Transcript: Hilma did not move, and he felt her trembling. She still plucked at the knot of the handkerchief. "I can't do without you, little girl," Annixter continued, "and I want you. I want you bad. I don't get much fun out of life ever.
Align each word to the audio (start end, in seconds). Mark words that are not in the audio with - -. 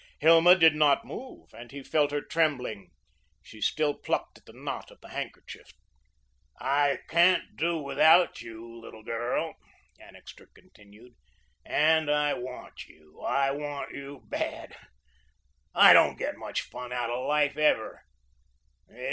Hilma 0.17 0.57
did 0.57 0.73
not 0.73 1.05
move, 1.05 1.53
and 1.53 1.71
he 1.71 1.83
felt 1.83 2.09
her 2.09 2.21
trembling. 2.23 2.89
She 3.43 3.61
still 3.61 3.93
plucked 3.93 4.39
at 4.39 4.45
the 4.47 4.51
knot 4.51 4.89
of 4.89 4.99
the 4.99 5.09
handkerchief. 5.09 5.73
"I 6.59 7.01
can't 7.07 7.55
do 7.55 7.77
without 7.77 8.41
you, 8.41 8.79
little 8.81 9.03
girl," 9.03 9.57
Annixter 9.99 10.47
continued, 10.55 11.13
"and 11.63 12.09
I 12.09 12.33
want 12.33 12.87
you. 12.87 13.21
I 13.21 13.51
want 13.51 13.93
you 13.93 14.23
bad. 14.27 14.75
I 15.75 15.93
don't 15.93 16.17
get 16.17 16.35
much 16.35 16.61
fun 16.61 16.91
out 16.91 17.11
of 17.11 17.27
life 17.27 17.55
ever. 17.55 18.01